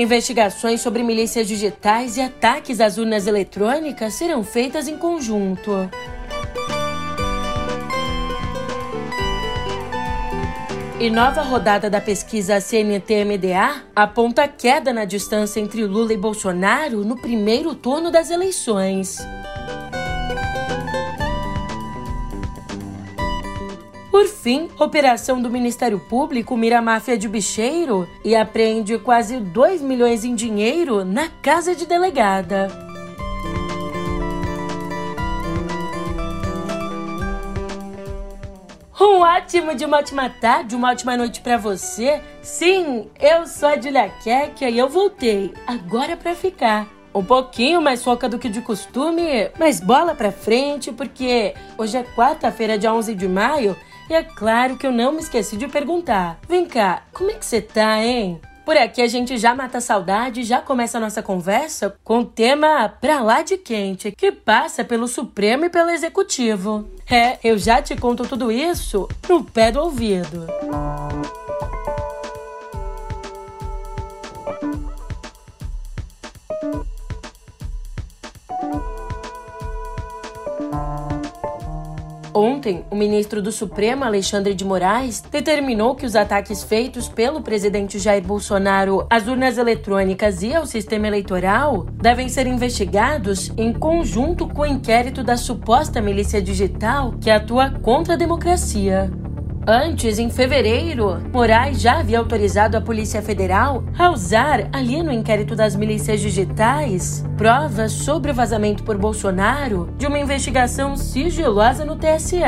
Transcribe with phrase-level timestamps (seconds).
[0.00, 5.90] Investigações sobre milícias digitais e ataques às urnas eletrônicas serão feitas em conjunto.
[10.98, 17.20] E nova rodada da pesquisa CNT-MDA aponta queda na distância entre Lula e Bolsonaro no
[17.20, 19.18] primeiro turno das eleições.
[24.20, 29.80] Por fim, operação do Ministério Público mira a máfia de bicheiro e apreende quase 2
[29.80, 32.68] milhões em dinheiro na casa de delegada.
[39.00, 42.20] Um ótimo de uma ótima tarde, uma ótima noite para você.
[42.42, 46.86] Sim, eu sou a Julia Kekia e eu voltei, agora para ficar.
[47.14, 52.04] Um pouquinho mais foca do que de costume, mas bola pra frente, porque hoje é
[52.04, 53.74] quarta-feira, dia 11 de maio,
[54.10, 56.40] e é claro que eu não me esqueci de perguntar.
[56.48, 58.40] Vem cá, como é que você tá, hein?
[58.64, 62.24] Por aqui a gente já mata a saudade, já começa a nossa conversa com o
[62.24, 66.88] tema pra lá de quente, que passa pelo Supremo e pelo Executivo.
[67.08, 70.46] É, eu já te conto tudo isso no pé do ouvido.
[82.40, 87.98] Ontem, o ministro do Supremo, Alexandre de Moraes, determinou que os ataques feitos pelo presidente
[87.98, 94.62] Jair Bolsonaro às urnas eletrônicas e ao sistema eleitoral devem ser investigados em conjunto com
[94.62, 99.10] o inquérito da suposta milícia digital que atua contra a democracia.
[99.66, 105.54] Antes, em fevereiro, Moraes já havia autorizado a Polícia Federal a usar, ali no inquérito
[105.54, 112.40] das milícias digitais, provas sobre o vazamento por Bolsonaro de uma investigação sigilosa no TSE.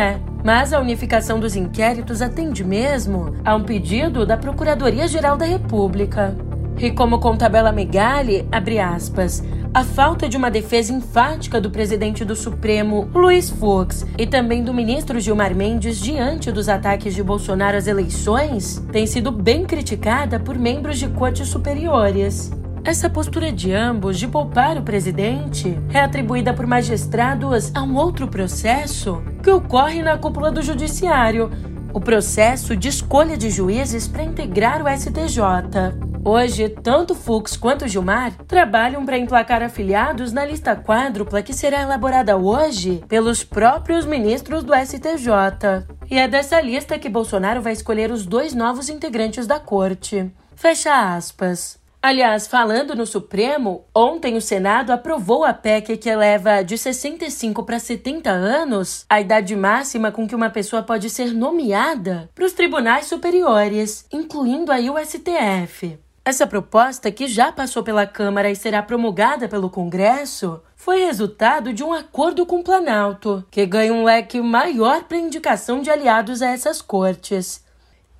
[0.42, 6.34] Mas a unificação dos inquéritos atende mesmo a um pedido da Procuradoria-Geral da República.
[6.78, 9.44] E como conta Bela Megali, abre aspas,
[9.74, 14.74] a falta de uma defesa enfática do presidente do Supremo, Luiz Fux, e também do
[14.74, 20.58] ministro Gilmar Mendes diante dos ataques de Bolsonaro às eleições, tem sido bem criticada por
[20.58, 22.52] membros de cortes superiores.
[22.84, 28.28] Essa postura de ambos de poupar o presidente é atribuída por magistrados a um outro
[28.28, 31.50] processo que ocorre na cúpula do Judiciário,
[31.94, 36.01] o processo de escolha de juízes para integrar o STJ.
[36.24, 42.36] Hoje, tanto Fux quanto Gilmar trabalham para emplacar afiliados na lista quádrupla que será elaborada
[42.36, 45.84] hoje pelos próprios ministros do STJ.
[46.08, 50.30] E é dessa lista que Bolsonaro vai escolher os dois novos integrantes da corte.
[50.54, 51.82] Fecha aspas.
[52.00, 57.80] Aliás, falando no Supremo, ontem o Senado aprovou a PEC que eleva de 65 para
[57.80, 63.06] 70 anos a idade máxima com que uma pessoa pode ser nomeada para os tribunais
[63.06, 65.98] superiores, incluindo aí o STF.
[66.24, 71.82] Essa proposta, que já passou pela Câmara e será promulgada pelo Congresso, foi resultado de
[71.82, 76.50] um acordo com o Planalto, que ganha um leque maior para indicação de aliados a
[76.50, 77.64] essas cortes.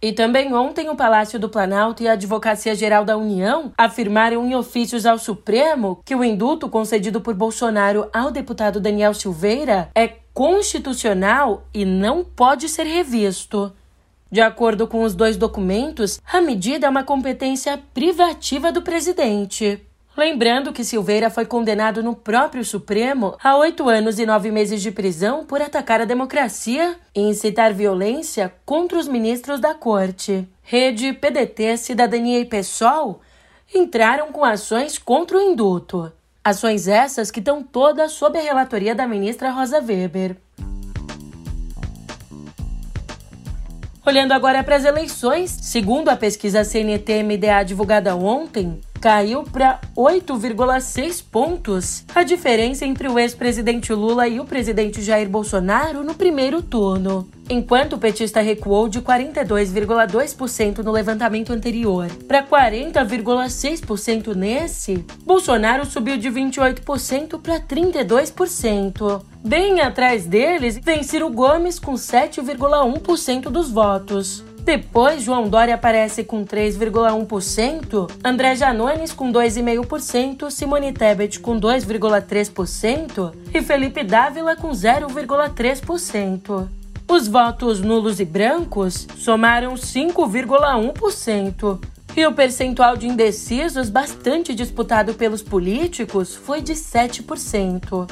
[0.01, 4.57] E também ontem o Palácio do Planalto e a Advocacia Geral da União afirmaram em
[4.57, 11.63] ofícios ao Supremo que o indulto concedido por Bolsonaro ao deputado Daniel Silveira é constitucional
[11.73, 13.73] e não pode ser revisto.
[14.33, 19.79] De acordo com os dois documentos, a medida é uma competência privativa do presidente.
[20.17, 24.91] Lembrando que Silveira foi condenado no próprio Supremo a oito anos e nove meses de
[24.91, 30.49] prisão por atacar a democracia e incitar violência contra os ministros da corte.
[30.63, 33.21] Rede, PDT, Cidadania e PSOL
[33.75, 36.11] entraram com ações contra o indulto.
[36.43, 40.39] Ações essas que estão todas sob a relatoria da ministra Rosa Weber.
[44.05, 52.05] Olhando agora para as eleições, segundo a pesquisa CNT-MDA divulgada ontem, caiu para 8,6 pontos
[52.15, 57.29] a diferença entre o ex-presidente Lula e o presidente Jair Bolsonaro no primeiro turno.
[57.51, 66.31] Enquanto o petista recuou de 42,2% no levantamento anterior para 40,6% nesse, Bolsonaro subiu de
[66.31, 69.21] 28% para 32%.
[69.45, 74.45] Bem atrás deles vem Ciro Gomes com 7,1% dos votos.
[74.65, 83.61] Depois, João Dória aparece com 3,1%, André Janones com 2,5%, Simone Tebet com 2,3% e
[83.61, 86.69] Felipe Dávila com 0,3%.
[87.09, 91.81] Os votos nulos e brancos somaram 5,1%.
[92.15, 98.09] E o percentual de indecisos, bastante disputado pelos políticos, foi de 7%.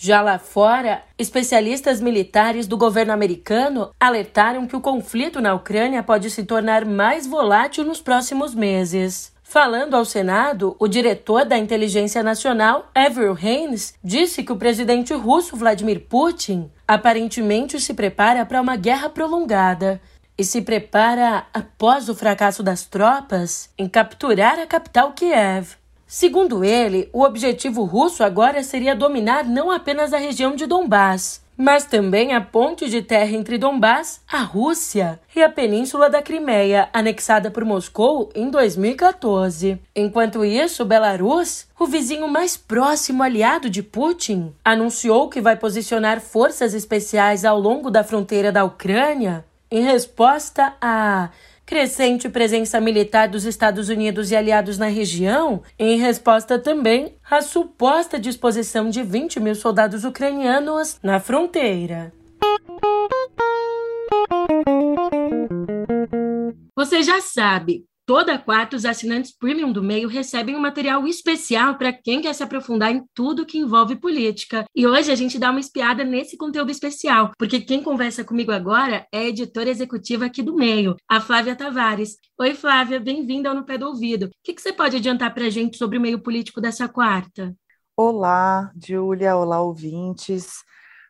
[0.00, 6.30] Já lá fora, especialistas militares do governo americano alertaram que o conflito na Ucrânia pode
[6.30, 9.32] se tornar mais volátil nos próximos meses.
[9.42, 15.56] Falando ao Senado, o diretor da Inteligência Nacional, Avril Haines, disse que o presidente russo
[15.56, 20.00] Vladimir Putin aparentemente se prepara para uma guerra prolongada
[20.38, 25.76] e se prepara, após o fracasso das tropas, em capturar a capital Kiev.
[26.10, 31.84] Segundo ele, o objetivo russo agora seria dominar não apenas a região de Donbass, mas
[31.84, 37.50] também a ponte de terra entre Donbass, a Rússia, e a península da Crimeia, anexada
[37.50, 39.78] por Moscou em 2014.
[39.94, 46.72] Enquanto isso, Belarus, o vizinho mais próximo aliado de Putin, anunciou que vai posicionar forças
[46.72, 51.28] especiais ao longo da fronteira da Ucrânia em resposta a
[51.68, 58.18] crescente presença militar dos Estados Unidos e aliados na região, em resposta também à suposta
[58.18, 62.10] disposição de 20 mil soldados ucranianos na fronteira.
[66.74, 71.92] Você já sabe, Toda quarta, os assinantes premium do meio recebem um material especial para
[71.92, 74.64] quem quer se aprofundar em tudo que envolve política.
[74.74, 79.06] E hoje a gente dá uma espiada nesse conteúdo especial, porque quem conversa comigo agora
[79.12, 82.16] é a editora executiva aqui do meio, a Flávia Tavares.
[82.40, 84.28] Oi, Flávia, bem-vinda ao No Pé do Ouvido.
[84.28, 87.54] O que, que você pode adiantar para a gente sobre o meio político dessa quarta?
[87.94, 90.64] Olá, Júlia, olá, ouvintes.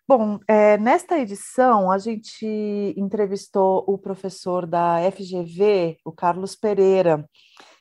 [0.08, 2.46] Bom, é, nesta edição a gente
[2.96, 7.28] entrevistou o professor da FGV, o Carlos Pereira,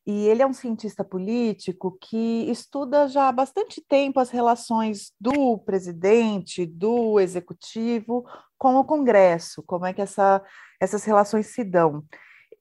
[0.06, 5.58] e ele é um cientista político que estuda já há bastante tempo as relações do
[5.60, 8.26] presidente, do executivo
[8.58, 10.44] com o Congresso, como é que essa,
[10.82, 12.04] essas relações se dão.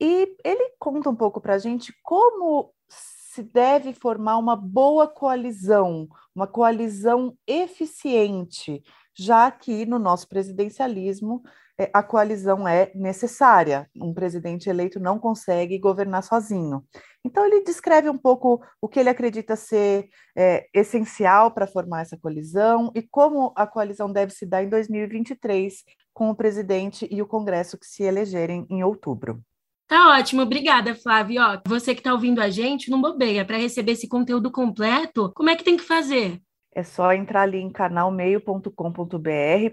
[0.00, 6.06] E ele conta um pouco para a gente como se deve formar uma boa coalizão,
[6.32, 8.80] uma coalizão eficiente
[9.16, 11.42] já que no nosso presidencialismo
[11.78, 13.88] é, a coalizão é necessária.
[13.94, 16.84] Um presidente eleito não consegue governar sozinho.
[17.24, 22.16] Então, ele descreve um pouco o que ele acredita ser é, essencial para formar essa
[22.16, 25.82] coalizão e como a coalizão deve se dar em 2023,
[26.14, 29.42] com o presidente e o Congresso que se elegerem em outubro.
[29.86, 31.40] Tá ótimo, obrigada, Flávio.
[31.40, 33.44] Ó, você que está ouvindo a gente, não bobeia.
[33.44, 36.40] Para receber esse conteúdo completo, como é que tem que fazer?
[36.76, 38.70] É só entrar ali em canalmeio.com.br,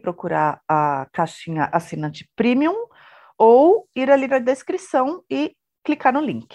[0.01, 2.87] procurar a caixinha assinante premium
[3.37, 5.53] ou ir ali na descrição e
[5.83, 6.47] clicar no link.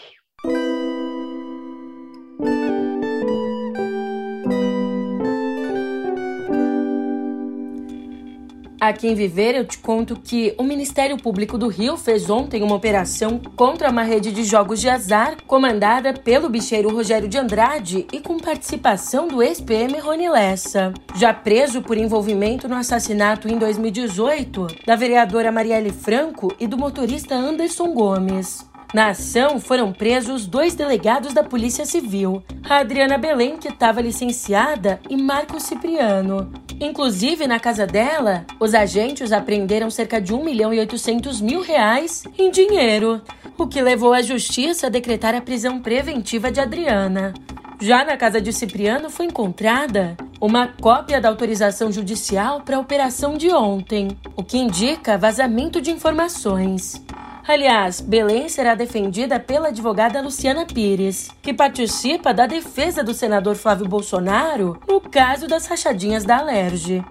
[8.88, 12.74] Aqui em Viver, eu te conto que o Ministério Público do Rio fez ontem uma
[12.74, 18.18] operação contra uma rede de jogos de azar comandada pelo bicheiro Rogério de Andrade e
[18.18, 20.94] com participação do ex-PM Rony Lessa.
[21.14, 27.34] Já preso por envolvimento no assassinato em 2018 da vereadora Marielle Franco e do motorista
[27.34, 28.67] Anderson Gomes.
[28.94, 34.98] Na ação foram presos dois delegados da Polícia Civil, a Adriana Belém, que estava licenciada,
[35.10, 36.50] e Marco Cipriano.
[36.80, 42.24] Inclusive, na casa dela, os agentes apreenderam cerca de 1 milhão e 800 mil reais
[42.38, 43.20] em dinheiro,
[43.58, 47.34] o que levou a justiça a decretar a prisão preventiva de Adriana.
[47.80, 53.36] Já na casa de Cipriano foi encontrada uma cópia da autorização judicial para a operação
[53.36, 57.04] de ontem, o que indica vazamento de informações.
[57.48, 63.88] Aliás, Belém será defendida pela advogada Luciana Pires, que participa da defesa do senador Flávio
[63.88, 67.02] Bolsonaro no caso das rachadinhas da Alerj.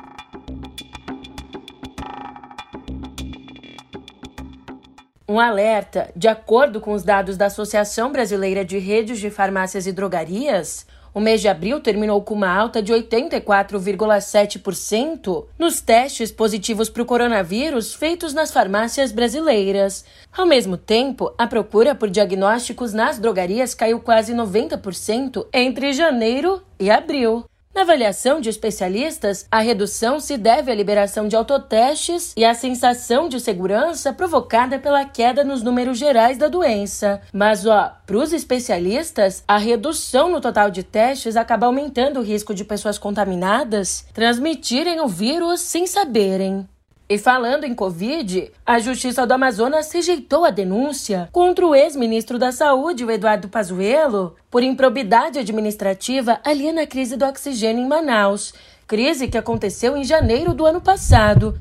[5.28, 9.92] Um alerta: de acordo com os dados da Associação Brasileira de Redes de Farmácias e
[9.92, 10.86] Drogarias,
[11.18, 17.08] o mês de abril terminou com uma alta de 84,7% nos testes positivos para o
[17.08, 20.06] coronavírus feitos nas farmácias brasileiras.
[20.32, 26.92] Ao mesmo tempo, a procura por diagnósticos nas drogarias caiu quase 90% entre janeiro e
[26.92, 27.46] abril.
[27.78, 33.30] Na avaliação de especialistas, a redução se deve à liberação de autotestes e à sensação
[33.30, 37.22] de segurança provocada pela queda nos números gerais da doença.
[37.32, 42.52] Mas, ó, para os especialistas, a redução no total de testes acaba aumentando o risco
[42.52, 46.68] de pessoas contaminadas transmitirem o vírus sem saberem.
[47.10, 52.52] E falando em Covid, a Justiça do Amazonas rejeitou a denúncia contra o ex-ministro da
[52.52, 58.54] Saúde, o Eduardo Pazuello, por improbidade administrativa ali na crise do oxigênio em Manaus.
[58.86, 61.58] Crise que aconteceu em janeiro do ano passado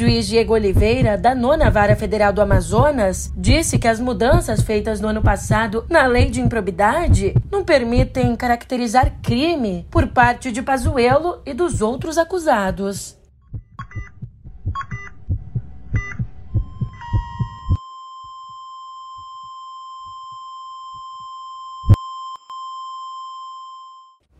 [0.00, 5.08] juiz Diego Oliveira, da nona vara federal do Amazonas, disse que as mudanças feitas no
[5.08, 11.52] ano passado na lei de improbidade não permitem caracterizar crime por parte de Pazuello e
[11.52, 13.19] dos outros acusados.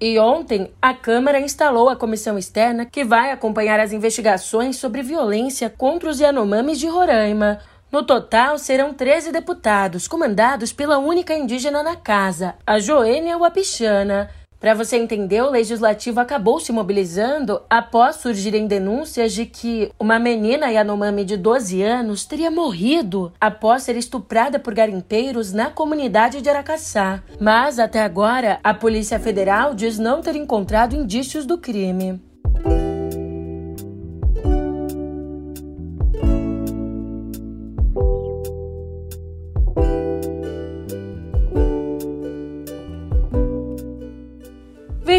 [0.00, 5.68] E ontem, a Câmara instalou a comissão externa que vai acompanhar as investigações sobre violência
[5.68, 7.58] contra os Yanomamis de Roraima.
[7.92, 14.30] No total, serão 13 deputados, comandados pela única indígena na casa, a Joênia Wapichana.
[14.60, 20.70] Para você entender, o legislativo acabou se mobilizando após surgirem denúncias de que uma menina
[20.70, 27.22] Yanomami de 12 anos teria morrido após ser estuprada por garimpeiros na comunidade de Aracaçá.
[27.40, 32.20] Mas até agora, a Polícia Federal diz não ter encontrado indícios do crime.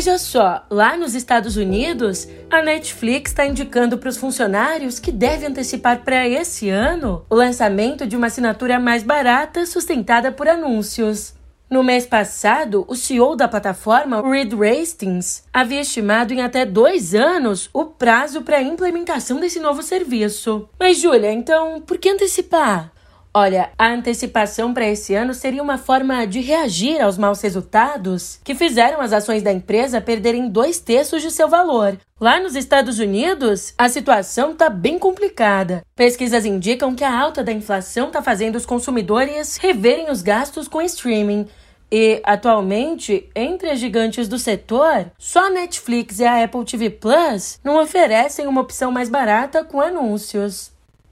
[0.01, 5.50] Veja só, lá nos Estados Unidos, a Netflix está indicando para os funcionários que devem
[5.50, 11.36] antecipar para esse ano o lançamento de uma assinatura mais barata sustentada por anúncios.
[11.70, 17.70] No mês passado, o CEO da plataforma, Reed Hastings, havia estimado em até dois anos
[17.72, 20.67] o prazo para a implementação desse novo serviço.
[20.79, 22.91] Mas, Júlia, então por que antecipar?
[23.34, 28.54] Olha, a antecipação para esse ano seria uma forma de reagir aos maus resultados que
[28.54, 31.98] fizeram as ações da empresa perderem dois terços de seu valor.
[32.20, 35.82] Lá nos Estados Unidos, a situação está bem complicada.
[35.96, 40.82] Pesquisas indicam que a alta da inflação está fazendo os consumidores reverem os gastos com
[40.82, 41.48] streaming.
[41.90, 47.60] E, atualmente, entre as gigantes do setor, só a Netflix e a Apple TV Plus
[47.64, 50.71] não oferecem uma opção mais barata com anúncios.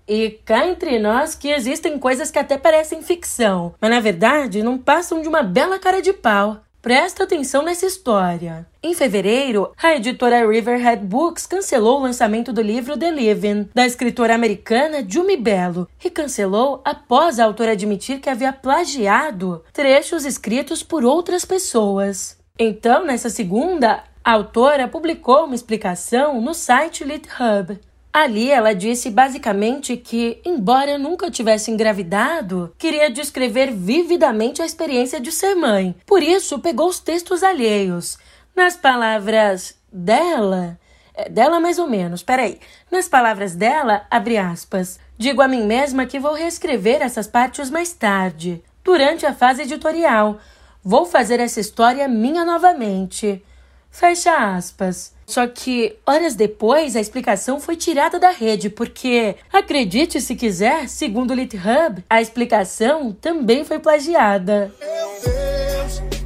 [0.09, 4.75] E cá entre nós que existem coisas que até parecem ficção, mas na verdade não
[4.75, 6.57] passam de uma bela cara de pau.
[6.81, 8.65] Presta atenção nessa história.
[8.81, 14.33] Em fevereiro, a editora Riverhead Books cancelou o lançamento do livro The Living, da escritora
[14.33, 21.05] americana Jumi Bello, e cancelou após a autora admitir que havia plagiado trechos escritos por
[21.05, 22.35] outras pessoas.
[22.57, 27.79] Então, nessa segunda, a autora publicou uma explicação no site LitHub.
[28.11, 35.31] Ali ela disse basicamente que, embora nunca tivesse engravidado, queria descrever vividamente a experiência de
[35.31, 35.95] ser mãe.
[36.05, 38.17] Por isso, pegou os textos alheios.
[38.55, 40.79] Nas palavras dela,
[41.13, 42.59] é, dela mais ou menos, peraí.
[42.91, 47.93] Nas palavras dela, abre aspas, digo a mim mesma que vou reescrever essas partes mais
[47.93, 50.39] tarde, durante a fase editorial.
[50.83, 53.43] Vou fazer essa história minha novamente.
[53.91, 55.13] Fecha aspas.
[55.25, 61.31] Só que, horas depois, a explicação foi tirada da rede, porque, acredite se quiser, segundo
[61.31, 64.73] o LitHub, a explicação também foi plagiada.
[64.79, 66.18] Meu Deus,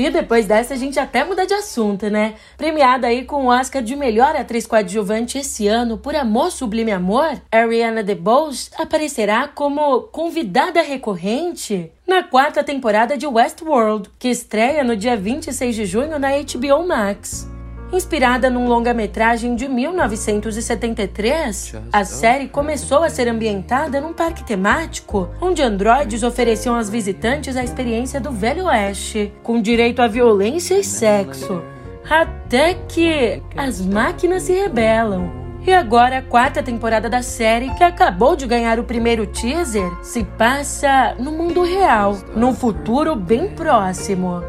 [0.00, 2.34] E depois dessa a gente até muda de assunto, né?
[2.56, 7.40] Premiada aí com o Oscar de melhor atriz coadjuvante esse ano por Amor Sublime Amor,
[7.50, 15.16] Ariana DeBose aparecerá como convidada recorrente na quarta temporada de Westworld, que estreia no dia
[15.16, 17.46] 26 de junho na HBO Max.
[17.92, 25.62] Inspirada num longa-metragem de 1973, a série começou a ser ambientada num parque temático, onde
[25.62, 31.62] androides ofereciam aos visitantes a experiência do Velho Oeste, com direito à violência e sexo.
[32.08, 35.30] Até que as máquinas se rebelam.
[35.66, 40.24] E agora a quarta temporada da série, que acabou de ganhar o primeiro teaser, se
[40.24, 44.42] passa no mundo real, num futuro bem próximo.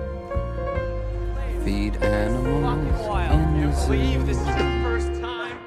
[1.66, 2.53] Feed animals.
[3.88, 5.58] Believe this is the first time.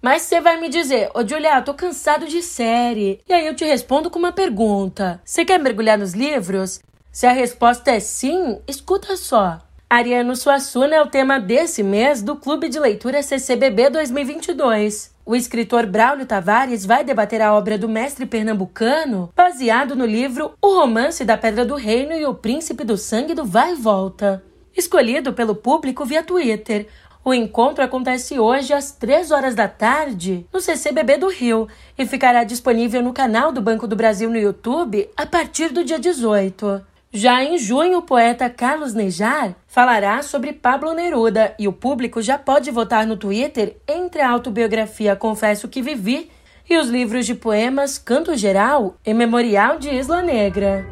[0.00, 3.20] Mas você vai me dizer, ô Julia, tô cansado de série.
[3.28, 5.20] E aí eu te respondo com uma pergunta.
[5.24, 6.80] Você quer mergulhar nos livros?
[7.10, 9.60] Se a resposta é sim, escuta só.
[9.90, 15.17] Ariano Suassuna é o tema desse mês do Clube de Leitura CCBB 2022.
[15.28, 20.80] O escritor Braulio Tavares vai debater a obra do mestre pernambucano, baseado no livro O
[20.80, 24.42] Romance da Pedra do Reino e o Príncipe do Sangue do Vai e Volta.
[24.74, 26.88] Escolhido pelo público via Twitter,
[27.22, 31.68] o encontro acontece hoje às 3 horas da tarde no CCBB do Rio
[31.98, 35.98] e ficará disponível no canal do Banco do Brasil no YouTube a partir do dia
[35.98, 36.80] 18.
[37.10, 42.36] Já em junho, o poeta Carlos Nejar falará sobre Pablo Neruda e o público já
[42.36, 46.30] pode votar no Twitter entre a autobiografia Confesso que Vivi
[46.68, 50.86] e os livros de poemas Canto Geral e Memorial de Isla Negra.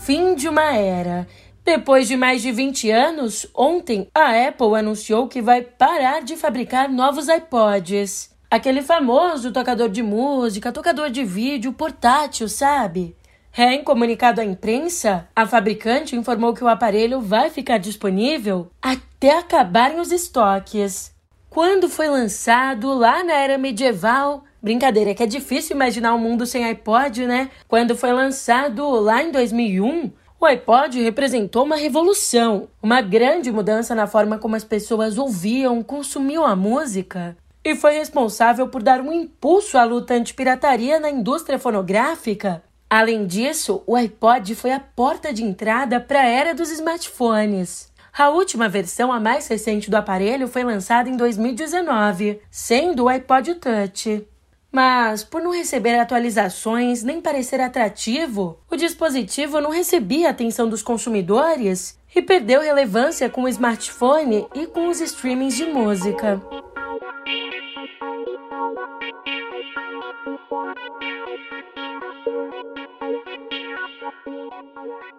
[0.00, 1.28] Fim de uma era.
[1.70, 6.88] Depois de mais de 20 anos, ontem a Apple anunciou que vai parar de fabricar
[6.88, 8.28] novos iPods.
[8.50, 13.14] Aquele famoso tocador de música, tocador de vídeo portátil, sabe?
[13.56, 19.38] É, em comunicado à imprensa, a fabricante informou que o aparelho vai ficar disponível até
[19.38, 21.14] acabarem os estoques.
[21.48, 26.64] Quando foi lançado lá na era medieval, brincadeira, que é difícil imaginar um mundo sem
[26.64, 27.48] iPod, né?
[27.68, 34.06] Quando foi lançado lá em 2001, o iPod representou uma revolução, uma grande mudança na
[34.06, 39.76] forma como as pessoas ouviam, consumiam a música e foi responsável por dar um impulso
[39.76, 42.62] à luta anti-pirataria na indústria fonográfica.
[42.88, 47.90] Além disso, o iPod foi a porta de entrada para a era dos smartphones.
[48.16, 53.56] A última versão, a mais recente do aparelho, foi lançada em 2019, sendo o iPod
[53.56, 54.26] Touch.
[54.72, 61.98] Mas, por não receber atualizações nem parecer atrativo, o dispositivo não recebia atenção dos consumidores
[62.14, 66.40] e perdeu relevância com o smartphone e com os streamings de música.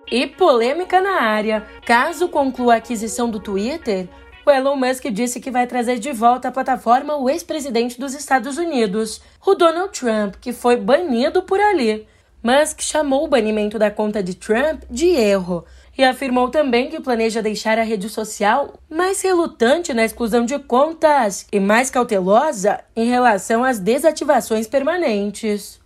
[0.10, 1.65] E polêmica na área.
[1.86, 4.10] Caso conclua a aquisição do Twitter,
[4.51, 9.22] Elon Musk disse que vai trazer de volta à plataforma o ex-presidente dos Estados Unidos,
[9.46, 12.08] o Donald Trump, que foi banido por ali.
[12.43, 15.63] Musk chamou o banimento da conta de Trump de erro
[15.98, 21.46] e afirmou também que planeja deixar a rede social mais relutante na exclusão de contas
[21.51, 25.79] e mais cautelosa em relação às desativações permanentes.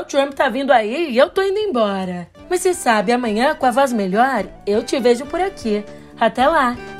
[0.00, 2.28] O Trump tá vindo aí e eu tô indo embora.
[2.50, 5.84] Mas você sabe, amanhã, com a voz melhor, eu te vejo por aqui.
[6.18, 6.95] Até lá!